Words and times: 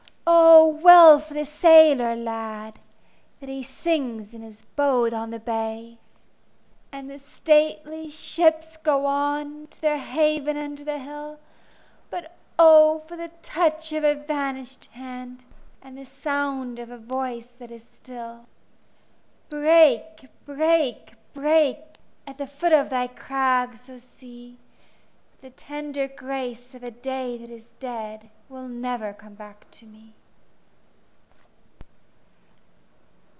O 0.33 0.67
well 0.67 1.19
for 1.19 1.33
the 1.33 1.45
sailor 1.45 2.15
lad, 2.15 2.79
That 3.39 3.49
he 3.49 3.63
sings 3.63 4.33
in 4.33 4.41
his 4.43 4.61
boat 4.77 5.13
on 5.13 5.29
the 5.31 5.39
bay! 5.39 5.97
And 6.91 7.09
the 7.09 7.19
stately 7.19 8.09
ships 8.09 8.77
go 8.77 9.05
on 9.07 9.67
To 9.67 9.81
their 9.81 9.97
haven 9.97 10.55
under 10.55 10.83
the 10.85 10.99
hill; 10.99 11.39
But 12.09 12.37
O 12.57 12.99
for 13.07 13.17
the 13.17 13.31
touch 13.43 13.91
of 13.91 14.05
a 14.05 14.13
vanish'd 14.15 14.85
hand, 14.91 15.43
And 15.81 15.97
the 15.97 16.05
sound 16.05 16.79
of 16.79 16.89
a 16.91 16.97
voice 16.97 17.49
that 17.59 17.71
is 17.71 17.83
still! 18.01 18.45
Break, 19.49 20.27
break, 20.45 21.13
break, 21.33 21.77
At 22.27 22.37
the 22.37 22.47
foot 22.47 22.71
of 22.73 22.89
thy 22.89 23.07
crags, 23.07 23.89
O 23.89 23.99
Sea! 23.99 24.55
But 25.33 25.41
the 25.57 25.61
tender 25.63 26.07
grace 26.07 26.73
of 26.73 26.83
a 26.83 26.91
day 26.91 27.37
that 27.37 27.49
is 27.49 27.73
dead 27.81 28.29
Will 28.47 28.67
never 28.69 29.11
come 29.13 29.33
back 29.33 29.69
to 29.71 29.85
me. 29.85 30.13